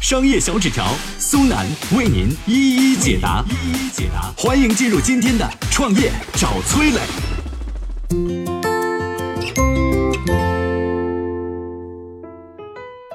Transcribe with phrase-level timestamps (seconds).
[0.00, 0.86] 商业小纸条
[1.18, 4.32] 苏南为您一一解答，一一解答。
[4.34, 7.00] 欢迎进入今天的创业找崔磊。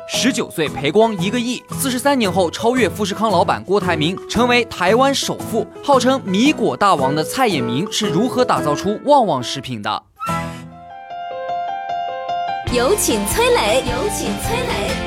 [0.08, 5.66] 十九岁赔光一个亿，四十三年后超越富士康老板郭台铭，成为台湾首富。
[5.84, 10.04] 号称米果大王的蔡衍明是如何打造出旺旺食品的？
[12.72, 15.05] 有请崔磊，有请崔磊。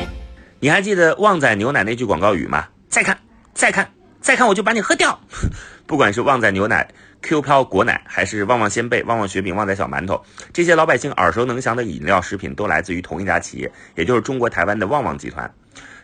[0.60, 2.66] 你还记得旺仔牛奶那句广告语吗？
[2.88, 3.16] 再看，
[3.54, 3.88] 再看，
[4.20, 5.16] 再看，我就把你喝掉。
[5.86, 6.88] 不管是旺仔牛奶、
[7.22, 10.20] Q 飘果奶，还是旺旺仙贝、旺旺雪饼、旺仔小馒头，
[10.52, 15.48] 这些老百姓耳熟能详的饮料食品，都来自于同一家企业，也就是中国台湾的旺旺集团。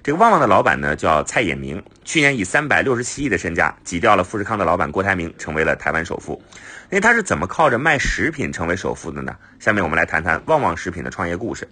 [0.05, 6.43] 这个旺旺的老板呢，叫蔡衍明，去年以三百六十七亿的身价挤掉了富士康的老板郭台铭，成为了台湾首富。
[6.91, 9.35] 那他是怎么靠着卖食品成为首富的呢？
[9.59, 11.67] 下面我们来谈谈旺旺食品的创业故事。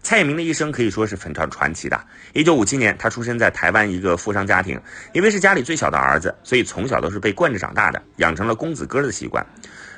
[0.00, 2.00] 蔡衍明的一生可以说是非常传奇的。
[2.34, 4.80] 一九五七年，他出生在台湾一个富商家庭，
[5.12, 9.44] 因为是家里最小的儿子，所以从小都是被惯着长大的，养成了公子哥的习惯。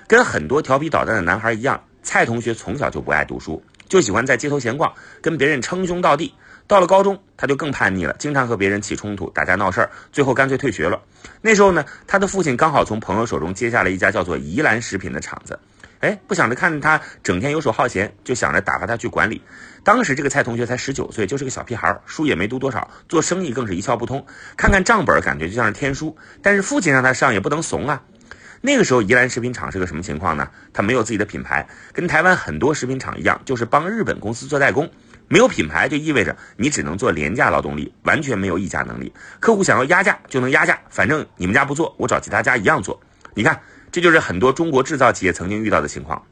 [0.06, 6.32] 跟很多调皮捣蛋的男孩一样，蔡同学从小就不爱读书，就喜欢在街头闲逛，跟别人称兄道弟。
[6.66, 11.00] 到了高中，他就更叛逆了，经常和别人起冲突、打架闹事儿，最后干脆退学了。
[11.42, 15.58] 那时候呢，他的父亲刚好从朋友手中接下了一家叫做宜兰食品的厂子，
[16.00, 19.42] 哎，不想着看他整天游手好闲，就想着打发他去管理。
[19.82, 24.24] 当时这个蔡同学才十九岁，就是个小屁孩，书也没读多少，做生意更是一窍不通。
[24.56, 28.02] 看看账本，感觉就像是天书，但是父亲让他上，也不能怂啊。
[28.62, 30.48] 那个时候，宜兰食品厂是个什么情况呢？
[30.72, 34.90] 他没有自己的品牌，跟台湾很多食品厂一样，就是帮日本公司做代工。
[35.28, 39.12] 没有品牌就意味着你只能做廉价劳动力，完全没有议价能力。
[39.40, 43.00] 客户想要压价就能压价，反正你们家不做，我找其他家一样做。
[43.34, 46.22] 你看，这就是很多中国制造企业曾经遇到的情况。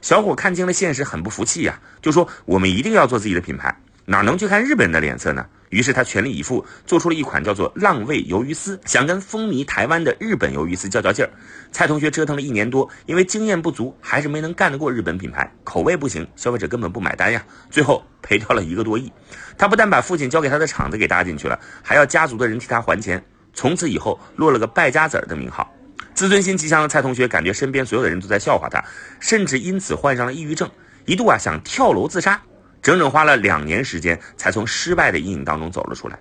[0.00, 5.46] 小伙看清了现实，很不服气呀，就说我们一定要做自己的品牌，哪能去看日本人的脸色呢？
[5.70, 11.30] 于是他全力以赴做出了一款叫做浪味鱿鱼丝，想跟风靡台湾的日本鱿鱼丝较较劲儿。
[11.70, 17.42] 蔡同学折腾了一年多，因为经验不足，还是没能干得过日本品牌，口味不行，消费者根本不买单呀。
[17.70, 19.10] 最后赔掉了一个多亿。
[19.56, 23.24] 他不但把父亲交给他的厂子给搭进去了，还要家族的人替他还钱。
[23.54, 25.72] 从此以后落了个败家子儿的名号。
[26.12, 28.84] 自尊心极强的蔡同学感觉身边所有的人都在笑话他，
[29.20, 30.68] 甚至因此患上了抑郁症，
[31.06, 32.42] 一度啊想跳楼自杀。
[32.82, 36.18] 整整花了两年时间，才从失败的阴影当中走了出来。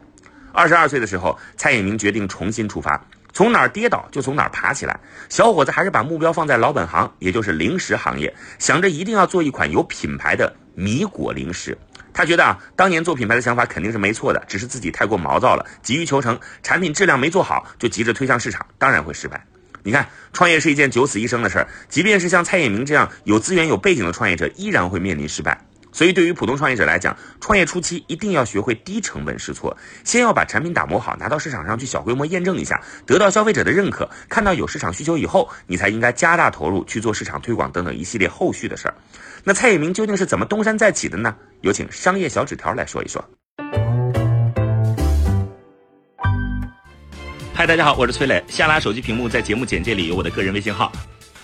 [0.54, 5.00] 二十二岁的时候，蔡衍明决定重新出发，从哪儿跌倒就从哪儿爬起来。
[5.28, 11.78] 小伙子还是把目标放在老本行，也就是零食行业，想着一定要做一款有品牌的米果零食。
[12.14, 19.44] 他觉得啊，当年做品牌的想法肯定是没错的，只是自己太过毛躁了，急于求成，产品质量没做好就急着推向市场，当然会失败。
[19.84, 25.66] 你看，创业是一件九死一生的事儿，即便是像蔡衍明这样有资源、有背景的创业者，依然会面临失败。
[25.91, 38.94] 所以，对于普通创业者来讲，创业初期一定要学会低成本试错，先要把产品打磨好，拿到市场上去小规模验证一下，得到消费者的认可，看到有市场需求以后，你才应该加大投入去做市场推广等等一系列后续的事儿。
[39.44, 41.35] 那蔡衍明究竟是怎么东山再起的呢？
[41.62, 43.23] 有请商业小纸条来说一说。
[47.53, 48.44] 嗨，大家好，我是崔磊。
[48.47, 50.91] 下拉手机屏幕，在节目简介里有我的个人微信号。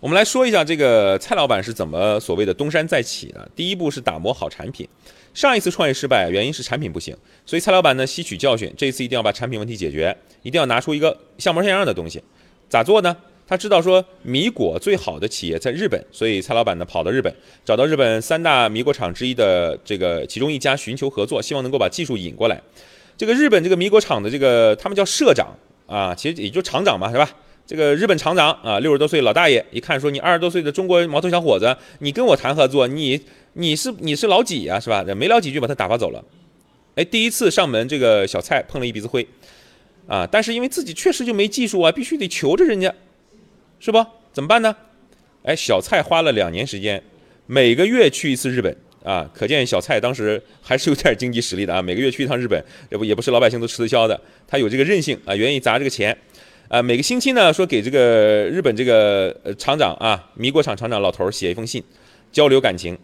[0.00, 3.48] 我们来说一下这个蔡老板是怎么所谓的东山再起的。
[3.56, 4.88] 第一步是打磨好产品。
[5.34, 12.22] 上一次创业失败，原因是产品不行，所以蔡老板呢吸取教训，这一次一定要把产品问题解决，一定要拿出一个像模像样的东西。
[12.68, 13.16] 咋做呢？
[13.48, 17.34] 他知道说米果最好的企业在日本，所以蔡老板呢跑到日本，
[17.64, 22.62] 找到日本三大米果厂之一的这个其中一家寻求合作，希望能够把技术引过来。
[23.16, 25.48] 这个日本这个米果厂的这个他们叫社长
[25.88, 27.28] 啊，其实也就厂长嘛，是吧？
[27.68, 33.20] 这个日本厂长啊，六十多岁老大爷，一看说你二十多岁的中国毛头小伙子，你跟我谈合作，你。
[33.54, 35.02] 你是你是老几呀，是吧？
[35.16, 36.24] 没聊几句把他打发走了。
[36.94, 39.26] 哎，第一次上门，这个小蔡碰了一鼻子灰
[40.06, 40.28] 啊！
[40.30, 42.94] 但是因为自己确实就没技术啊，必须得求着人家，
[43.80, 44.04] 是不？
[44.32, 44.76] 怎么办呢？
[45.42, 47.02] 哎，小蔡花了两年时间，
[47.46, 52.62] 每个月去一次日本，啊，可见小蔡当时还是有点经济实力的啊，每个月去一趟日本，
[52.92, 56.16] 也不也不是老百姓都吃得消的，他有这个韧性啊，愿意砸这个钱，
[56.68, 61.82] 啊，每个星期呢说给这个日本这个呃厂长啊，米果厂厂长老头写一封信，
[62.30, 62.96] 交流感情，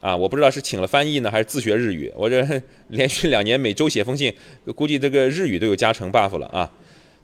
[0.00, 2.46] 啊，我不知道是请了翻译呢，还是自学日语，我这
[2.88, 4.32] 连续两年每周写封信，
[4.76, 6.70] 估计这个日语都有加成 buff 了啊。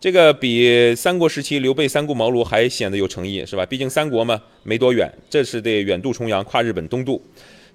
[0.01, 3.65] 这个比三国时期刘备三顾茅庐还显得有诚意，是吧？
[3.65, 7.23] 毕竟三国嘛，没多远，这是得远渡重洋，跨日本东渡。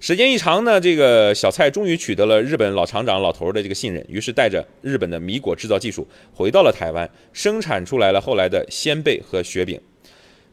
[0.02, 6.04] 时间一长呢，这个小蔡终于取得了日本老厂长老头的这个信任，于是带着日本的米果制造技术
[6.34, 9.80] 回到了台湾，生产出来了后来的鲜贝和雪饼。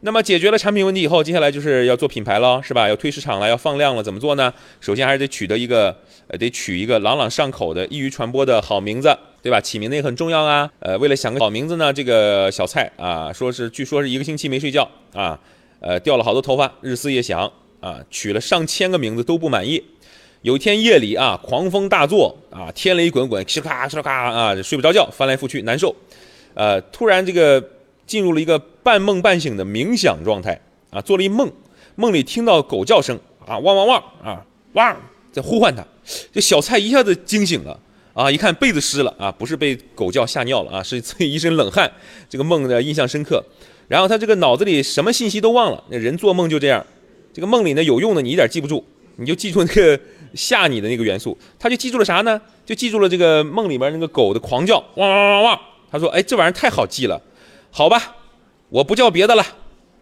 [0.02, 2.88] 那么解决了产品问题以后，接下来就是要做品牌了，是吧？
[2.88, 4.54] 要推市场了，要放量了，怎么做呢？
[4.80, 5.96] 首先还是得取得一个，
[6.28, 9.18] 呃，得取一个朗朗上口的、易于传播的好名字。
[9.42, 9.60] 对吧？
[9.60, 10.70] 起名字也很重要啊。
[10.78, 15.40] 呃，为了想个好名字呢，这个小蔡啊，说是据说是一个星期没睡觉啊，
[15.80, 19.82] 呃，掉了好多头发，日思夜想啊，取了上千个名字都不满意。
[20.42, 25.94] 有一天夜里啊，狂风大作啊，天雷滚滚，哧咔哧咔啊，睡不着觉，翻来覆去难受。
[26.54, 27.62] 呃，突然这个
[28.06, 30.60] 进入了一个半梦半醒的冥想状态
[30.90, 31.50] 啊，做了一梦，
[31.96, 34.44] 梦里听到狗叫声啊，汪汪汪啊，
[34.74, 34.96] 汪
[35.32, 35.84] 在呼唤他，
[36.32, 37.78] 这小蔡一下子惊醒了。
[38.12, 38.28] 啊！
[38.28, 41.90] 一看被子湿了啊，不是被狗叫吓尿了啊，是一身冷汗。
[42.28, 43.42] 这个梦呢印象深刻，
[43.86, 45.82] 然后他这个脑子里什么信息都忘了。
[45.88, 46.84] 那人做梦就这样，
[47.32, 48.84] 这个梦里呢有用的你一点记不住，
[49.16, 49.98] 你就记住那个
[50.34, 51.36] 吓你的那个元素。
[51.58, 52.40] 他就记住了啥呢？
[52.64, 55.60] 就记住了这个梦里面那个狗的狂叫，汪汪汪汪。
[55.90, 57.20] 他说：“哎，这玩意儿太好记了，
[57.70, 58.16] 好吧，
[58.68, 59.44] 我不叫别的了，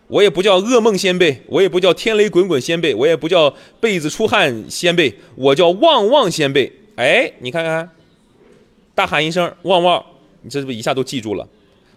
[0.08, 6.70] 我也不叫噩梦先辈，我也不叫天雷滚滚先辈，我也不叫被子出汗先辈，我叫旺旺先辈。
[6.96, 7.88] 哎，你看看。”
[8.94, 10.04] 大喊一声“旺旺”，
[10.42, 11.48] 你这是不是一下都记住了？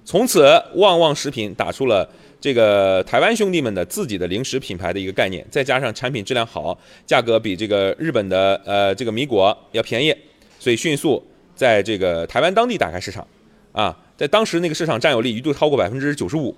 [0.05, 0.43] 从此，
[0.75, 2.09] 旺旺食品打出了
[2.41, 10.13] 这个台湾兄弟们的自己的零食品牌的一个概念，再加上产品质量好，价格比这个日本的呃这个米果要便宜，
[10.59, 11.23] 所以迅速
[11.55, 13.25] 在这个台湾当地打开市场。
[13.71, 16.53] 啊，在当时那个市场占有率一度超过百分之九十五。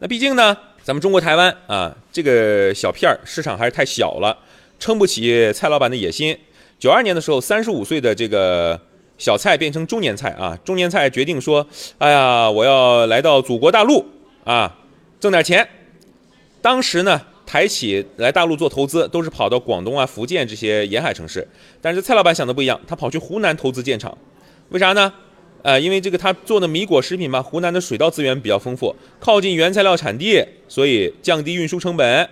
[0.00, 4.36] 那毕竟呢，咱们中国台湾啊这个小片儿市场还是太小了，
[4.78, 6.36] 撑不起蔡老板的野心。
[6.78, 8.78] 九二年的时候，三十五岁的这个。
[9.20, 10.58] 小蔡变成中年菜啊！
[10.64, 11.66] 中年菜决定说
[11.98, 14.02] ：“哎呀，我要来到祖国大陆
[14.44, 14.78] 啊，
[15.20, 15.68] 挣点钱。”
[16.60, 21.46] 当时呢，台企来大陆做投资都是跑到广东啊、福建这些沿海城市，
[21.80, 24.16] 但是蔡老板想的不一样，他跑去湖南投资建厂。
[24.70, 25.12] 为啥呢？
[25.62, 32.28] 呃，因为这个他做的米果食品嘛，湖南的水稻资源比较丰富，靠近原材料产地，所以降低运输成本。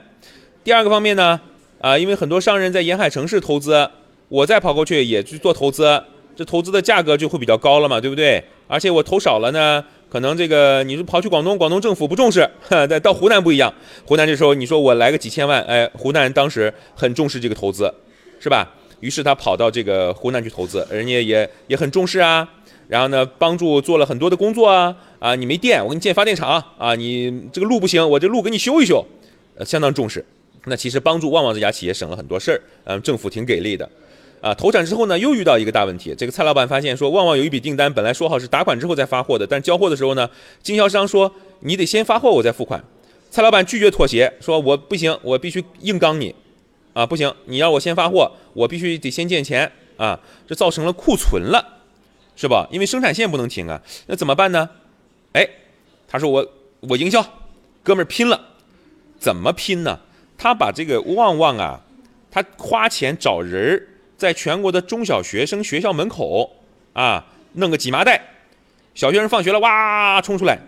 [0.64, 1.38] 第二个方面呢，
[1.80, 3.90] 啊，因为很多商人在沿海城市投资，
[4.30, 6.02] 我再跑过去也去做投资。
[6.36, 8.42] 这投资的价格就会比较高了嘛，对不对？
[8.66, 13.72] 而且我投少了呢，可能这个你说跑去广东，广东政府不重视， 但到湖南不一样。
[14.06, 17.92] 湖南这时候你说我来个几千万，哎，湖南当时很重视这个投资，
[18.40, 18.66] 是吧？
[19.00, 22.48] 于是他跑到这个湖南去投资，人家也也很重视啊。
[22.88, 29.04] 然后呢，帮助做了很多的工作啊啊，你没电，我给你建发电厂啊，你这个路不行，我这路给你修一修，
[29.56, 30.24] 呃，相当重视。
[30.64, 33.88] 那其实帮助旺旺这家企业省了很多事儿，嗯，政府挺给力的。
[34.40, 36.14] 啊，投产之后呢，又遇到一个大问题。
[36.16, 40.30] 这个蔡老板发现说，旺旺有一笔订单，本来说好是打款之后再发货的，但交货的时候呢，
[40.62, 42.82] 经销商说你得先发货，我再付款。
[43.30, 46.34] 蔡老板拒绝妥协，说我不行，我必须硬刚你。
[46.94, 50.18] 啊，不行，你要我先发货，我必须得先见钱啊。
[50.46, 51.80] 这造成了库存了，
[52.34, 52.66] 是吧？
[52.70, 53.82] 因为生产线不能停啊。
[54.06, 54.70] 那怎么办呢？
[55.32, 55.48] 哎，
[56.08, 56.48] 他说我
[56.80, 57.24] 我营销，
[57.82, 58.40] 哥们儿拼了，
[59.18, 60.00] 怎么拼呢？
[60.36, 61.80] 他把这个旺旺啊，
[62.30, 63.88] 他花钱找人儿。
[64.18, 66.50] 在全国的中小学生学校门口
[66.92, 68.20] 啊，弄个几麻袋，
[68.94, 70.58] 小学生放学了哇冲出来，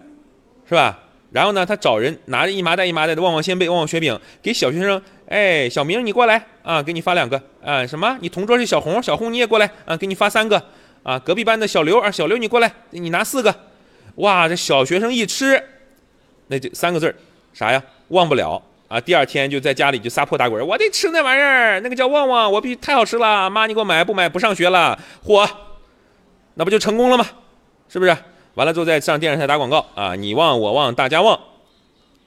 [0.67, 1.01] 是吧？
[1.33, 8.17] 然后呢，他找人拿着一麻袋一麻袋的旺旺仙贝、旺旺雪饼给小学生，哎，小明你过来啊，给你发两个啊，什么？
[8.21, 10.65] 你同桌是小红，小红你也过来啊，给你发三个
[11.03, 13.55] 啊，隔壁班的小刘啊，小刘你过来，你拿四个，
[14.17, 15.63] 哇，这小学生一吃，
[16.49, 17.15] 那这三个字儿
[17.53, 17.83] 啥呀？
[18.09, 18.63] 忘不了。
[18.91, 25.49] 啊，第二天就在家里就撒泼打滚，我得吃那玩意儿，那个叫旺旺，我必须太好吃了，妈你给我买，不买不上学了，嚯，
[26.55, 27.25] 那不就成功了吗？
[27.89, 28.17] 是不是？
[28.55, 31.39] 完了之后再上电视台打广告啊，你旺我旺大家旺，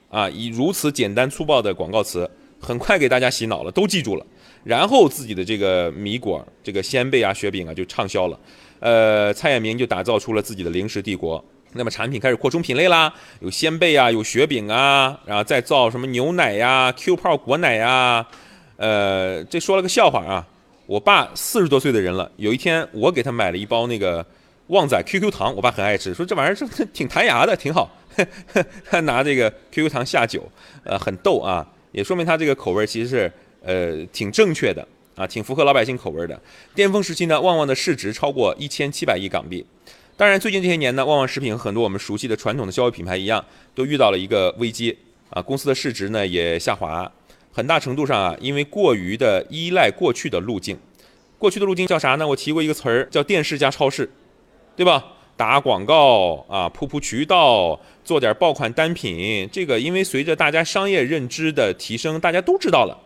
[0.08, 4.24] 啊，以如此简单粗暴的广告词，很快给大家洗脑了，都记住了，
[4.64, 8.40] 然后自己的这个米果、这个鲜贝啊、雪饼啊就畅销了，
[8.80, 11.44] 呃，蔡衍明就打造出了自己的零食帝国。
[11.74, 18.26] 那么产品开始扩充品类啦，有鲜贝啊，有雪饼啊，然后再造什么牛奶呀、Q 泡果奶呀，
[18.76, 20.46] 呃，这说了个笑话啊，
[20.86, 24.24] 我爸四十多岁的人了，有一天我给他买了一包那个
[24.68, 27.90] 旺仔 QQ 糖，我爸很爱吃，说这玩意儿是 挺弹牙的，挺好，
[28.88, 30.50] 他拿这个 QQ 糖下酒，
[30.84, 34.86] 呃，很逗啊，也说明他这个口味其实是呃挺正确的。
[35.16, 36.36] 啊，挺符合老百姓口味的。
[36.74, 39.64] 巅峰时期呢，旺旺的市值超过一千七百亿港币。
[40.16, 43.44] 当然，最近这些年呢，旺旺食品和很多我们熟悉的传统的消费品牌一样，
[43.74, 44.96] 都遇到了一个危机
[45.30, 47.10] 啊，公司的市值呢也下滑，
[47.50, 50.78] 很大程度上啊，因为过于的依赖过去的路径。
[51.36, 52.28] 过去的路径叫啥呢？
[52.28, 54.08] 我提过一个词儿，叫电视加超市，
[54.76, 55.04] 对吧？
[55.36, 59.48] 打广告啊，铺铺渠道，做点爆款单品。
[59.50, 62.96] 这个因为随着大家商业认知的提升，大家都知道了，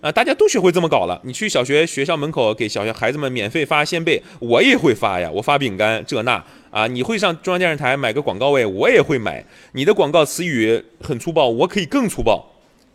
[0.00, 1.20] 啊，大家都学会这么搞了。
[1.24, 6.86] 你去小学学校门口给小学孩子们免费发鲜贝，我也会发呀，我发饼干这那啊。
[6.86, 9.44] 你会上中央电视台买个广告位，我也会买。
[9.72, 12.46] 你的广告词语很粗暴，我可以更粗暴，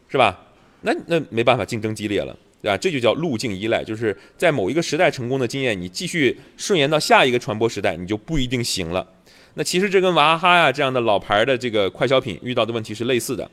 [0.07, 0.39] 是吧？
[0.81, 2.35] 那那没办法，竞争激烈了。
[2.61, 2.77] 对吧？
[2.77, 9.03] 这就叫路径依赖，就是在某一个时代成功的经验，你继续顺延到下一个传播时代，你就不一定行了。
[9.55, 13.49] 那其实这跟娃哈哈呀这样的老牌的这个快消品遇到的问题是类似的。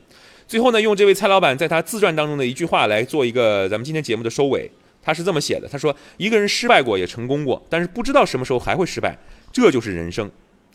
[0.49, 9.15] 最后呢，用这位蔡老板在他自传当中的一句话来做一个咱们今天节目的收尾，他是这么写的：他说，一个人失败过也成功过，但是不知道什么时候还会失败，
[9.51, 10.27] 这就是人生。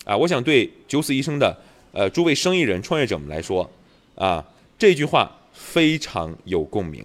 [0.05, 1.59] 啊，我想对九死一生的
[1.91, 3.69] 呃诸位生意人、创业者们来说，
[4.15, 4.45] 啊，
[4.79, 7.05] 这句话非常有共鸣。